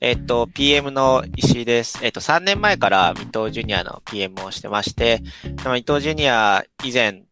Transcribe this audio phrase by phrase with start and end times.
[0.00, 2.00] えっと、PM の石井です。
[2.02, 5.22] えっと、3年前から水戸ジュニアの PM をしてまして、
[5.64, 7.22] 水戸ジュニア以前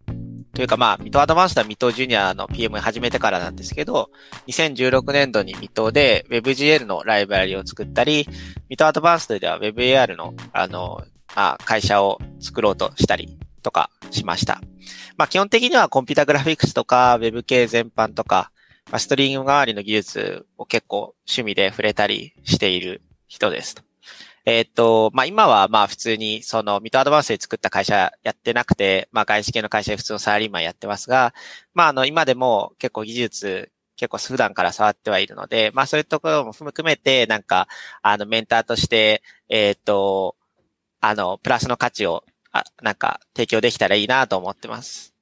[0.54, 4.10] というかまあ、水戸アドバンスは水戸ジュニアの PM を始めてからなんですけど、
[4.48, 8.26] 2016年度に水戸で WebGL のライブラリを作ったり、
[8.68, 11.02] 水戸アドバンスでは WebAR の、あの、
[11.34, 14.60] あ会社を作ろうとしたりとかしました。
[15.16, 18.50] まあ基本的にはコンピュータグラフィックスとか Web 系全般とか、
[18.90, 23.82] まあ、ストリーム代わりの技術を結構趣味で触れたりしている人ですと。
[24.46, 31.34] えっ、と、まあ、今はまあ普通にそのミトアドバンスで作った会社やってなくて、まあ外資系の会社で普通のサラリーマンやってますが、
[31.74, 37.68] まああの今でも結構技術結構普段から触ってはいるので、まあそういうところも含めて、なんか、
[38.00, 40.36] あのメンターとして、えっ、と、
[41.02, 45.14] あの、プラスの価値を、あなんか提供できたらいいなと思ってます。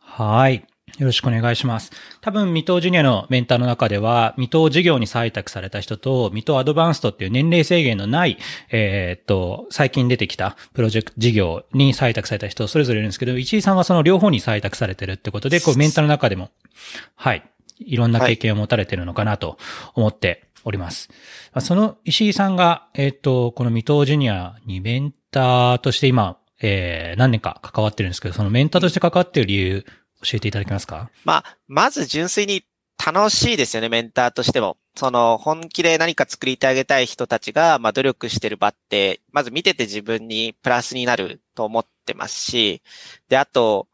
[0.00, 0.66] はい。
[0.98, 1.92] よろしくお願いします。
[2.20, 8.38] 多分、未踏ジュニアのメンターの中では、未踏事業に採択された人と、未踏アドバンストっていう年齢制限のない、
[8.70, 16.50] えー、っと、最近出てきたプロジェクト事業に採択された人、それぞれいるんですけど、石井さんはその両方に採択されてるってことで、こう、メンターの中でも、
[17.16, 17.48] はい、
[17.80, 19.58] いろんな経験を持たれてるのかなと
[19.94, 21.10] 思っております。
[21.52, 29.86] はい、その石井さんが、えー、っと、この未踏ジュニアにメンターとして今、えー、何年か関わってるんですけど、そのメンターとして関わってる理由、
[30.22, 31.10] 教えていただけますか？
[31.24, 32.64] まあ、まず純粋に
[33.04, 34.76] 楽しいですよね、メンターとしても。
[34.96, 42.82] その、本気で何か作りてあげたい人たちが、まあ、努力してる場って、まず見てて自分にプラスになると思ってますし、
[43.28, 43.86] で、あと、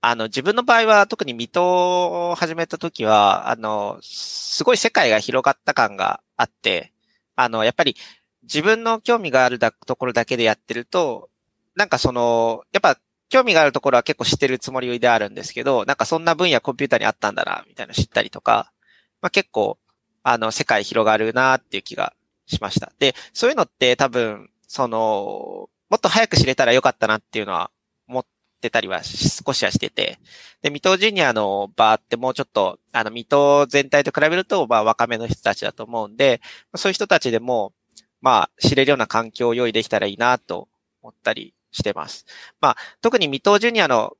[0.00, 6.92] あの、自分の場合は特に水戸を始めた時は、あの、すごい世界が広がった感があって、
[7.36, 7.96] あの、やっぱり
[8.44, 11.28] 自分の興味があるところだけでやってると、
[11.74, 18.72] なんかその、やっぱ興味があるところは結構知ってるつもりであるんですけど、なんかそんな分野コンピューターにあったんだな、みたいな知ったりとか、
[19.20, 19.78] まあ結構、
[20.22, 22.14] あの、世界広がるなっていう気が
[22.46, 22.92] しました。
[22.98, 27.70] で、そういうのって多分、その、もっと早く知れたらよかったなっていうのは
[28.06, 28.26] 思っ
[28.60, 30.18] てたりは少しはしてて、
[30.62, 36.40] で、水戸ジュニアの場ってもうちょっと、あの、水戸全体と比べると、まあ若めの人たちだと思うんで、
[36.76, 37.72] そういう人たちでも、
[38.20, 40.68] まあ知れるような環境を用意できたらいいなと
[41.02, 42.26] 思ったりしてます。
[42.60, 44.16] まあ、特に未踏ジュニアの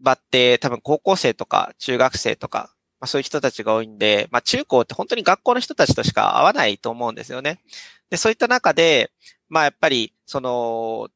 [0.00, 7.60] 場って多分高校生とか中学生とか、まあそういう人たちが多いんで、まあ中高って本当に学校の人たちとしか会わないと思うんですよね。
[8.10, 9.10] で、そういった中で、
[9.48, 11.08] まあやっぱり、その、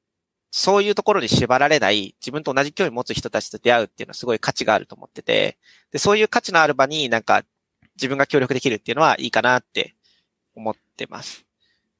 [0.51, 5.59] そういうところに縛られない自分と同じ興味を持つ人たちと出会うっていうのはすごい価値があると思ってて、
[5.93, 7.45] で、そういう価値のある場になんか
[7.97, 9.95] 自分が協力できるっていうのはいいかなって
[10.55, 11.45] 思ってます。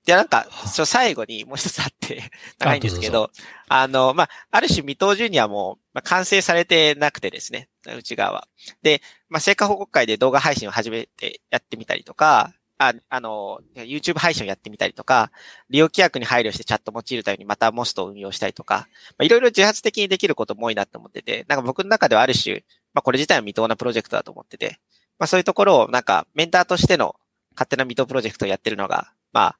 [0.07, 0.47] で、なんか、
[0.87, 3.33] 最後にもう一つあって 長いんですけど、
[3.69, 8.49] あの、まあ、ある種未踏ジュニアも、まあ、完成されてなくてですね、内側は。
[8.83, 15.33] で、まあ、成果報告会で動画配信を始めてやってみたりとか、あ、あの、YouTube 配信をやってみたりとか、
[15.71, 24.79] 利用規約に配慮してチャットを用いるためにまたモストを運用したりとか、まあ、いろいろ自発的にできることも多いなと思ってて、なんか僕の中ではある種、まあ、これ自体は未踏なプロジェクトだと思ってて、
[25.19, 27.17] まあ、そういうところをなんかメンターとしての
[27.57, 29.59] 勝手な未踏プロジェクトをやってるのが、まあ、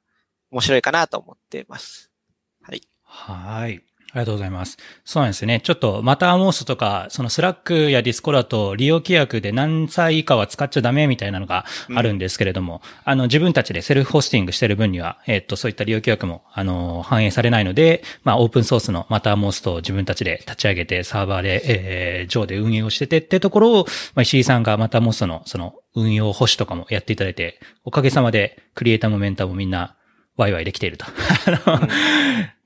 [0.51, 2.11] 面白いかなと思っています。
[2.61, 2.81] はい。
[3.03, 3.87] はい。
[4.13, 4.77] ありがとうございます。
[5.03, 5.59] そうなんですね。
[5.61, 23.85] ちょっと、 Mattermost とか、その Slack や Discord だと利用規約で何歳以下は使っちゃダメみたいなのがあるんですけれども、うん、あの、自分たちで self-hosting してる分には、えっ、と、そういった利用規約も、あの、反映されないので、まあ、オープンソースの Mattermost を自分たちで立ち上げて、サーバーで、えー、上で運用しててってところを、
[24.15, 29.96] まあ、石井さんがまたモースの、その、運用保守とかもやっていただいて、おかげさまで、クリエイターもメンターもみんな、
[30.37, 31.05] ワイワイできていると。
[31.07, 31.09] っ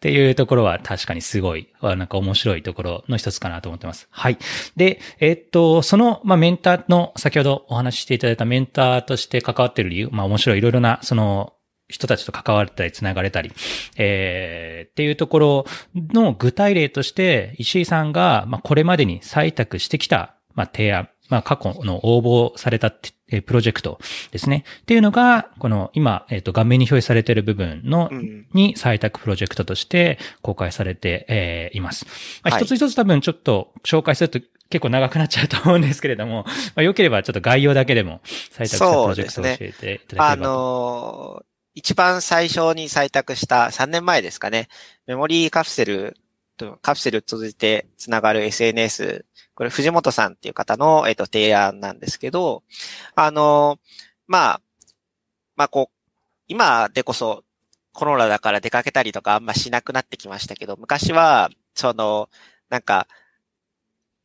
[0.02, 4.08] ていうところは確かにすごい、なんか面白いところの一つかなと思ってます。
[4.10, 4.38] はい。
[4.76, 11.54] で、えっと、その、まあ、メンターの、先ほどお話ししていただいたメンターとして関わってる理由、まあ、面白い、いろいろな、その、
[11.88, 13.52] 人たちと関われたり、繋がれたり、
[13.98, 23.08] えー、っていうところの具体例として、石井さんが、まあ、これまでに採択してきた、まあ、提案、まあ、過去の応募されたプ
[23.48, 24.00] ロジェクト
[24.32, 24.66] ですね。
[24.82, 32.06] っていうのが、この今、えっ、ー、と、画面に表示されている部分の、うん、に採択プロジェクトとして公開されて、えー、います。
[32.44, 34.40] まあ、一つ一つ多分ちょっと紹介すると
[34.70, 36.44] 結構長くなっちゃうと思うんですけれども、
[36.76, 38.20] まあ、良ければちょっと概要だけでも
[38.52, 40.16] 採択したプロジェクトを教えていただければと。
[40.16, 41.44] ね、あのー、
[41.76, 44.68] 一番最初に採択した3年前ですかね、
[45.08, 46.18] メモリーカプセル
[46.66, 49.26] と、カプセルを通じてつながる SNS
[49.56, 52.64] これ藤本さんっていう方の、えっ、と、提案なんですけど、
[53.16, 53.80] あの、
[54.28, 54.62] まあ、
[55.56, 55.98] まあ、こう、
[56.48, 57.44] 今でこそ
[57.94, 62.30] コロナだから出かけたりとかあんましなくなってきましたけど、昔は、その、
[62.70, 63.08] なんか、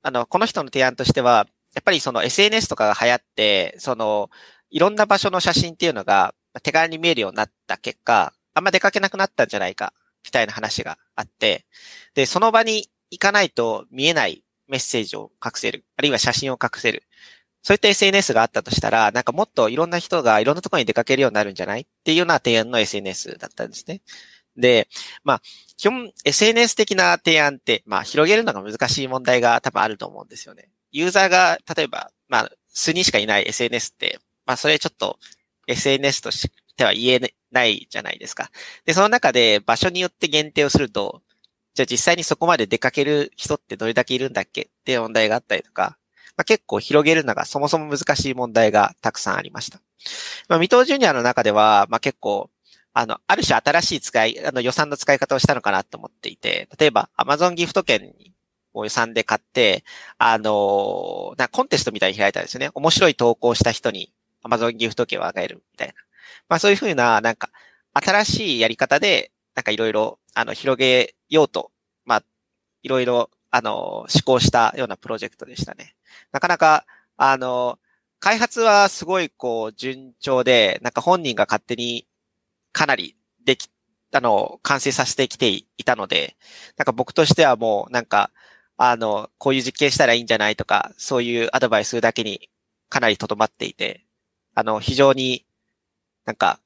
[0.02, 4.30] あの、この人の提案としては、やっぱりその SNS とかが流行って、その、
[4.70, 9.92] いろんな場所の写真っていうのが、手軽に見えるようになった結果、あんま出かけなくなったんじゃないか、
[10.26, 11.64] みたいな話があって、
[12.14, 17.04] で、その場に行かないと見えないメッセージを隠せる、あるいは写真を隠せる。
[17.62, 21.82] そういった SNS があったとしたら、なんかもっといろんな人がいろんなところに出かけるようになるんじゃない？
[21.82, 24.02] っていうような提案の SNS だったんですね。
[24.56, 24.88] で、
[25.24, 25.42] まあ、
[25.76, 30.70] 基本 SNS 的な提案って、まあ、広げるのが難しい問題が多分あると思うんですよね。
[30.92, 35.18] ユーザーが、例えば、まあ、数人しかいない SNS って、まあ、それちょっと
[35.66, 38.50] SNS としては言えないじゃないですか。
[38.84, 41.22] で、その中で場所によって限定をすると、
[41.74, 44.62] じゃあ実際にそこまで出かける人ってどれだけいるんだっけ？
[44.62, 45.98] っていう問題があったりとか、
[46.36, 49.80] まあ、結構広げるのがそもそも難しい問題がたくさんありました。
[50.48, 52.50] まあ、未踏ジュニアの中では、まあ、結構、
[52.92, 58.14] あの、ある種新しい使い、あの予算の使い方をしたのかなと思っていて、例えば Amazon ギフト券
[58.72, 59.84] を予算で買って、
[60.16, 62.70] あのなコンテストみたいに開いたんですよね。
[62.74, 64.12] 面白い投稿した人に
[64.44, 65.94] Amazon ギフト券をあげるみたいな。
[66.48, 67.50] まあそういうふうな、なんか、
[67.92, 71.72] 新しいやり方で、なんかいろいろ、あの、広げようと、
[72.04, 72.22] まあ、
[72.82, 75.94] いろいろ、あの、試行したようなプロジェクトでしたね。
[76.32, 76.84] なかなか、
[77.16, 77.78] あの、
[78.20, 82.06] 開発はすごいこう順調で、なんか本人が勝手に
[82.72, 83.70] かなりでき、
[84.12, 86.36] あの、完成させてきていたので、
[86.76, 88.30] なんか僕としてはもうなんか、
[88.76, 92.50] あの、こういう実験したらいいんじゃないとか、そういうアドバイスだけに
[92.90, 94.04] かなりとどまっていて、
[94.54, 95.45] あの、非常に
[96.26, 96.60] なんか、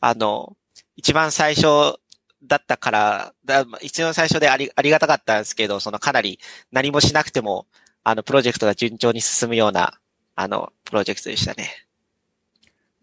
[0.00, 0.56] あの、
[0.96, 1.98] 一番最初
[2.42, 6.38] だったから、だ一番最初でありありがたかったんですけど、そのかなり
[6.72, 7.66] 何もしなくても、
[8.04, 9.98] あの、プロジェクトが順調に進むような、
[10.34, 11.86] あの、プロジェクトでしたね。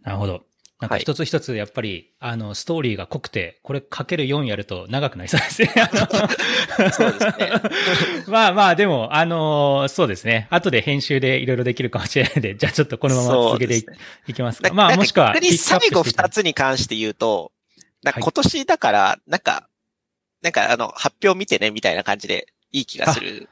[0.01, 0.43] なるほど。
[0.83, 5.69] なんか一つ一つやっぱり、はい、あの、ストーリーが濃くて、これかける4やると長くなりそうですね。
[6.91, 7.51] そうですね。
[8.27, 10.47] まあまあ、でも、あの、そうですね。
[10.49, 13.77] 後で編集でいろいろできるかもしれないので、 じゃあちょっとこのまま続けて
[14.27, 14.73] い,、きますか。
[14.73, 15.27] まあ、もしくは。
[15.33, 17.53] 逆に最後2つに関して言うと、
[18.03, 19.69] なんか今年だから、なんか、
[20.41, 23.47] なんかあの、発表見てね、みたいな感じでいい気がする。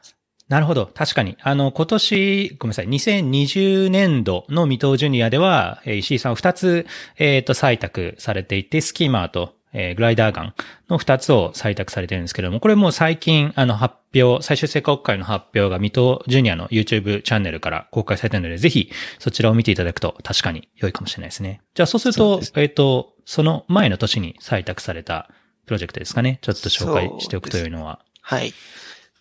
[0.52, 0.92] なるほど。
[0.94, 1.38] 確かに。
[1.42, 2.88] あの、今年、ごめんなさい。
[2.90, 6.86] 2020年度の未踏ジュニアでは、石井さん2つ、
[7.18, 10.54] えっ、ー、と、採択されていて、スキーマーと、えー、グライダーガン
[10.90, 21.62] の2つを採択されてるんですけれども、これも最近、あの、発表、最終成果国会の発表が未踏ジュニアの YouTube チャンネルから公開されてるので、ぜひそちらを見ていただくと確かに良いかもしれないですね。
[21.76, 25.30] じゃあ、そうすると、えっ、ー、と、その前の年に採択された
[25.66, 26.40] プロジェクトですかね。
[26.42, 28.00] ちょっと紹介しておくというのは。
[28.20, 28.54] はい。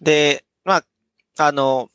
[0.01, 0.85] で、まあ、
[1.39, 1.91] あの、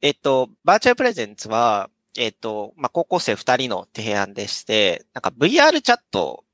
[0.00, 6.44] えっと、バーチャルプレゼンツは、えっと、まあ、高校生二人の提案でして、なんか VR チャット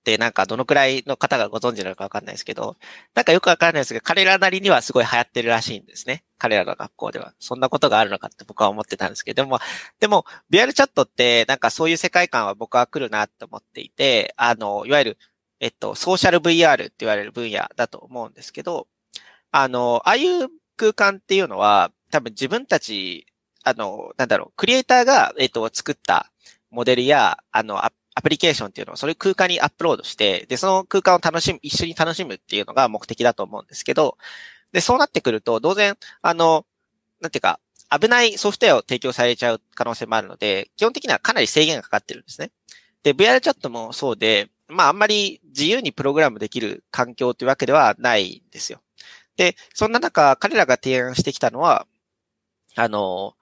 [0.00, 2.76] ってなんかどのくらいの方がご存知なのかわかんないですけど、
[3.14, 6.24] なんかよくわかんないですけど、彼らなりにはすごい流行ってるらしいんですね。
[6.36, 7.32] 彼らの学校では。
[7.38, 9.58] そんなことがあるのかって僕は思ってたんですけど、でも、
[10.00, 15.18] でも、VR チャットってなんかそういう世界観は僕は来るなって思っていて、あの、いわゆる、
[15.60, 18.88] えっと、ソーシャル VR って言われる分野だと思うんですけど、
[19.52, 23.26] あの、ああいう空間っていうのは、多分自分たち、
[23.64, 26.30] あの、なんだろう、クリエイターが、えっ、と、作った
[26.70, 27.92] モデルや、あの、ア
[28.22, 34.16] プリケーションっていうのをそれ空間にアップロードして、で、その空間を楽しむ、一緒に楽しむっていうのが目的だと思うんですけど、
[34.72, 36.66] で、そうなってくると、当然、あの、
[37.20, 37.60] なんていうか、
[37.90, 42.50] 危ないソフトウェアを提供されちゃう可能性もあるので、基本的にはかなり制限がかかってるんですね。
[43.02, 48.80] で、VR チャットもそうで、まああんまり自由にプログラムできる環境というわけではないんですよ。
[49.36, 51.86] で、そんな中、彼らが提案してきたのは、
[52.76, 53.34] あの、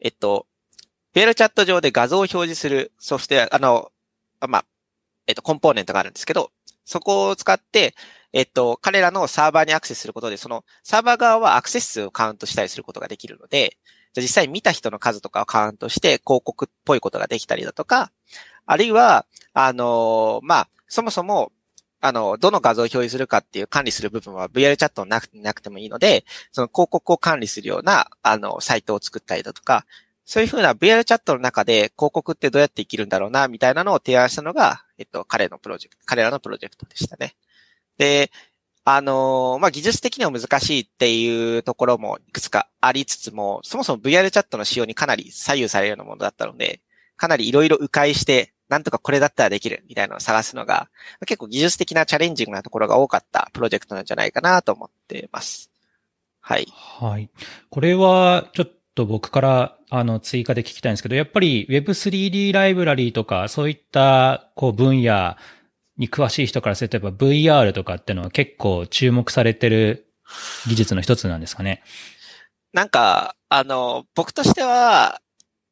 [0.00, 0.46] えっと、
[1.12, 3.90] ペールチャット上で画像を表示するソフトウェア、あの、
[4.46, 4.64] まあ、
[5.26, 6.52] えっと、コンポーネントがあるんですけど、
[6.84, 7.94] そこを使って、
[8.32, 13.76] えっと、彼らのサーバーにアクセスすることで、そのサーバー側はアクセス数をカウントしたりすることができるので、
[14.14, 18.10] じゃ実際見た人の数とかをカウントして広告っぽいことができたりだとか、
[18.66, 21.52] あるいは、あのまあ、そもそも
[22.00, 29.84] あの、どの画像を表示するかっていう管理する部分は VR チャットなくなくてもいいので、その広告を管理するような、あの、サイトを作ったりだとか、
[30.24, 37.34] そういうふうな VR チャットの中で広告ってどうやって生きるんだろうな、みたいなのを提案したのが、えっと、彼のプロジェクト、彼らのプロジェクトでしたね。
[37.96, 38.30] で、
[38.84, 46.80] あのまあ、技術的には難しいっていうところもいくつかありつつも、そもそも VR チャットの仕様にかなり左右されるようなものだったので、
[47.16, 50.88] かなりいろいろ迂回して、なんとかこれだったらできるみたいなのを探すのが、
[51.26, 55.70] 結構技術的なチャレンジングなところが多かったプロジェクトなんじゃないかなと思っています。
[56.40, 56.66] はい。
[56.72, 57.30] はい。
[57.70, 65.36] これは、ちょっと僕から、あの、追加で聞きたいんですけど、やっぱり Web3D ライブラリーとか、そういった、こう、分野
[65.96, 70.06] に詳しい人からすると、やっぱ VR とかっていうのは結構注目されてる
[70.68, 71.82] 技術の一つなんですかね？
[72.72, 75.20] なんか、あの、僕としては、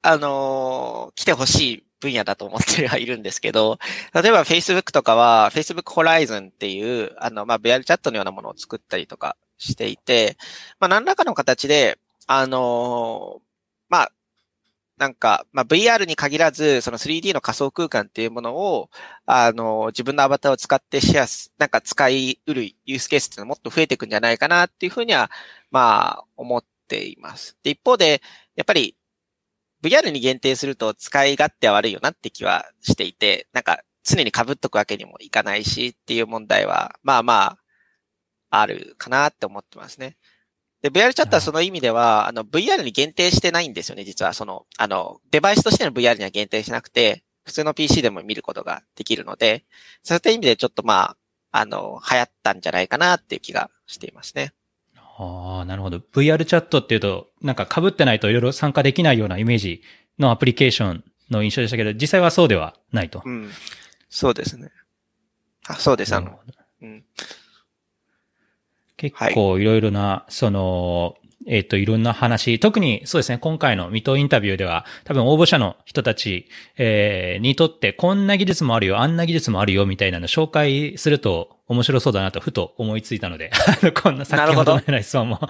[0.03, 3.79] あの、来てほしい分野だと思ってはいるんですけど、
[4.15, 10.37] 例えば Facebook とかは Facebook Horizon っていう、あの、まあ、VR チャットのようなものを作ったりとかしていて、
[10.79, 13.41] まあ、何らかの形で、あのー、
[13.89, 14.13] まあ、
[14.99, 18.91] なんか、まあ、VR に限らず、その 3D の仮想空間っていうものを、
[19.27, 25.31] あの、自分のアバターを使ってシェアす、なんか使い得るユースケースっていうのはもっと増えていくんじゃないかなっていうふうには、
[25.71, 27.59] まあ、思っています。
[27.63, 28.23] で、一方で、
[28.57, 28.97] やっぱり
[29.83, 37.43] VR に限定すると使い勝手は悪いよなって気はしていて、なんか常に被っとくわけにもいかないしっていう問題は、まあま
[38.51, 40.17] あ、あるかなって思ってますね。
[40.83, 44.35] で、VR チャットはその意味では、あの、VR に限定してないんですよね、実は。
[44.35, 49.65] その、あの、デバイスとしての VR には限定しなくて、普通の PC でも見ることができるので、
[50.03, 51.17] そういった意味でちょっとま
[51.51, 54.53] あ、あの、流行ったんじゃないかなっていう気がしていますね。
[55.19, 55.99] ああ、なるほど。
[55.99, 59.83] VR チャットっていうと、なんか被ってないといろいろ参加できないようなイメージ
[60.19, 63.23] のアプリケーションの印象でしたけど、実際はそうではないと。
[63.25, 63.51] うん。
[64.09, 64.71] そうですね。
[65.67, 66.15] あ、そうです。
[66.15, 66.39] あの、
[66.83, 67.05] うん、
[68.97, 83.51] 結構いろいろな、はい、その、えっ、ー、と、いろんな話、特にそうですね、今回の未踏インタビューでは、多分応募者の人たち、えー、にとってこんな技術もあるよ、あんな技術もあるよ、みたいなの紹介すると、面白そうだなとふと思いついたので
[84.03, 85.41] こんな先ほどのような質問も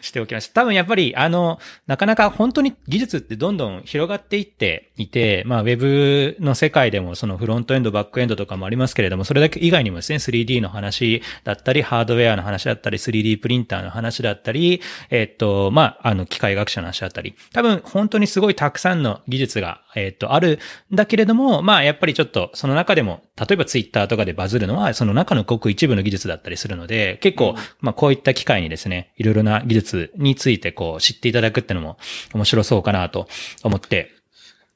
[0.00, 0.62] しておきました。
[0.62, 20.58] 多分やっぱり、あの、なかなか本当に技術ってどんどん広がっていっていて、まあ、ウェブの世界でもそのフロントエンド、バックエンドとかもありますけれども、それだけ以外にもですね、3D の話だったり、ハードウェアの話だったり、3D プリンターの話だったり、えっと、まあ、あの、機械学習の話だったり、多分本当にすごいたくさんの技術が、えっと、ある
[20.92, 31.98] んだけれども、まあ、やっぱりちょっとその中でも、例えば Twitter とかでバズるのは、その中のごく一部の技術だったりするので、結構、まあこういった機会にですね、いろいろな技術についてこう知っていただくっていうのも
[32.34, 33.28] 面白そうかなと
[33.62, 34.12] 思って、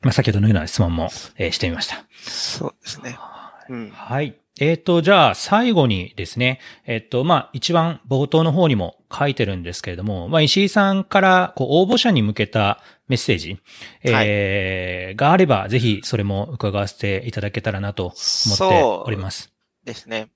[0.00, 2.04] まあ先ほどのような質問も、えー、してみました。
[2.22, 3.16] そうですね。
[3.68, 4.36] うん、はい。
[4.60, 13.58] えっ、ー、と、じゃあ、最後にですね、えっ、ー、と、まあ、一番冒頭の方にも書いてるんですけれども、まあ、石井さんから、こう、応募者に向けたメッセージ、
[14.02, 18.12] えー、はい、があれば、ぜひ、それも伺わせていただけたらなと
[18.46, 19.50] 思っております。
[19.84, 20.28] ですね。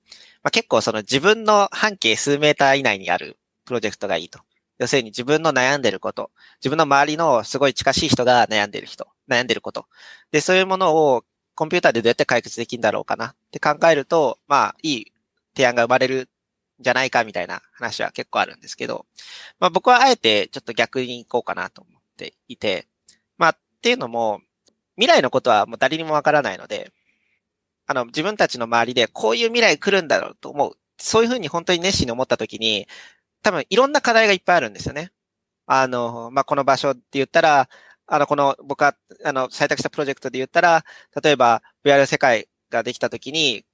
[0.47, 4.39] まあ、結構その自分の半径数メーター以内にあるプロジェクトがいいと。
[4.79, 9.87] 要するに自分の悩んでること、自分の周りのすごい近しい人が悩んでる人、悩んでること。
[10.31, 11.25] で、そういうものを
[11.57, 15.13] コンピューターでどうやって解決できるんだろうかなって考えると、まあ、いい
[15.57, 16.29] 提案が生まれるん
[16.79, 19.05] じゃないかみたいな話は結構あるんですけど、
[19.59, 22.87] まあ僕はあえてちょっと逆に行こうかなと思っていて、
[23.37, 24.43] まあっていうのも、
[24.95, 26.93] 未来のことはもう誰にもわからないので、
[27.87, 30.79] あの、自分たちの周りでこういう未来来るんだろうと思う。
[30.99, 32.87] そういうふうに本当に熱心に思った時に、
[33.43, 35.13] 多分いろんな課題がいっぱいあるんですよね。
[35.67, 37.69] あの、まあ、この場所って言ったら、
[38.07, 40.85] あの、この、僕は、あの、採択したプロジェクトで言ったら、
[41.23, 43.65] 例えば、VR 世界ができた時に、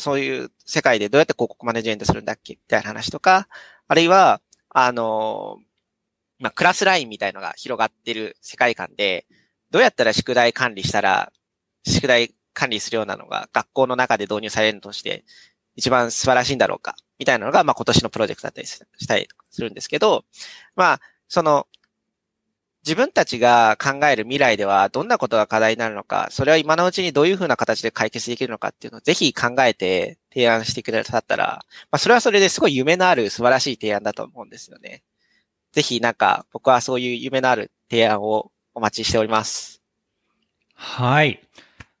[0.00, 3.48] そういう世界でどうやって広告マネジメントするんだっけみたいな話とか、
[3.88, 5.58] あるいは、あの、
[6.38, 9.26] まあ、クラスラインみたいのが広がってる世界観で、
[9.70, 11.32] どうやったら宿題管理したら、
[11.86, 15.24] 宿題管理するようなのが学校の中で導入されるとして
[15.76, 20.24] 一番素晴らしいんだろうか、みたいなのが、まあ今年のプロジェクトだったりしたりするんですけど、
[20.76, 21.66] まあ、その、
[22.84, 35.04] 自分たちが考える未来ではどんなことが課題になるのか、それは今のうちにどういうふうな形で解決できるのかっていうのをぜひ考えて提案してくださったら、まあそれはそれですごい夢のある素晴らしい提案だと思うんですよね。
[35.70, 39.80] ぜひなんか僕はそういう夢のある提案をお待ちしております。
[40.74, 41.40] はい。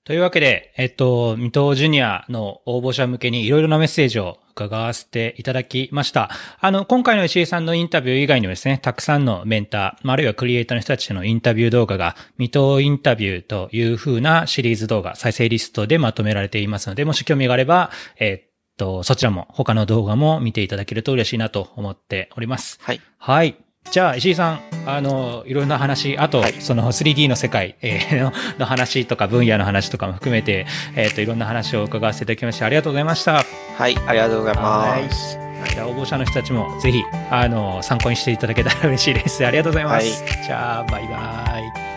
[0.04, 6.28] というわけで、えっと、水戸ジュニアの応募者向けにいろいろなメッセージを伺わせていただきました。
[6.60, 22.80] あの、今回の石井さんのインタビュー以外にもですね、たくさんのメンター、あるいはクリエイターの人たちのインタビュー動画が、水戸インタビューという風なシリーズ動画、再生リストでまとめられていますので、もし興味があれば、えっと、そちらも他の動画も見ていただけると嬉しいなと思っております。
[22.82, 23.00] はい。
[23.18, 23.54] はい。
[23.90, 33.44] じゃあ、石井さん、あの、いろんな話、あと、はい、その 3D の世界、えー、のの話とか分野の話とかも含めて、えっ、ー、と、いろんな話を伺わせていただきまして、ありがとうございました。
[33.76, 35.38] はい、ありがとうございます。
[35.74, 39.44] じゃあ、応募者の人たちもぜひ、あの、参考にしていただけたら嬉しいです。
[39.46, 40.22] ありがとうございます。
[40.22, 41.58] はい、じゃあ、バイバ
[41.88, 41.91] イ。